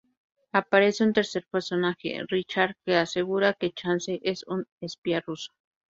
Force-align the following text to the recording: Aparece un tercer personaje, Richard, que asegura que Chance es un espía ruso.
Aparece 0.51 1.03
un 1.03 1.13
tercer 1.13 1.45
personaje, 1.51 2.23
Richard, 2.27 2.75
que 2.83 2.95
asegura 2.95 3.53
que 3.53 3.69
Chance 3.69 4.19
es 4.23 4.41
un 4.47 4.65
espía 4.79 5.21
ruso. 5.21 5.51